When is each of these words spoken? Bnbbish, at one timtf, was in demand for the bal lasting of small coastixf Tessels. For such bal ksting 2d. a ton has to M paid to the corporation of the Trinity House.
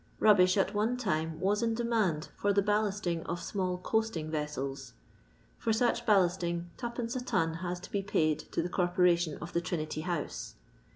Bnbbish, 0.19 0.57
at 0.57 0.73
one 0.73 0.97
timtf, 0.97 1.37
was 1.37 1.61
in 1.61 1.75
demand 1.75 2.29
for 2.35 2.51
the 2.51 2.63
bal 2.63 2.85
lasting 2.85 3.23
of 3.27 3.39
small 3.39 3.77
coastixf 3.77 4.31
Tessels. 4.31 4.93
For 5.59 5.71
such 5.71 6.07
bal 6.07 6.27
ksting 6.27 6.69
2d. 6.79 7.15
a 7.15 7.23
ton 7.23 7.53
has 7.61 7.79
to 7.81 7.95
M 7.95 8.03
paid 8.05 8.39
to 8.51 8.63
the 8.63 8.69
corporation 8.69 9.37
of 9.39 9.53
the 9.53 9.61
Trinity 9.61 10.01
House. 10.01 10.55